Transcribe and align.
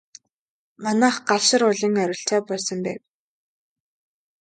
Манайх 0.83 1.15
Галшар 1.29 1.61
уулын 1.67 1.93
ойролцоо 2.01 2.39
буусан 2.47 2.79
байв. 2.85 3.01